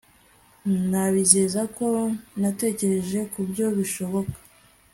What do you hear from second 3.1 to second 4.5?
kubyo bishoboka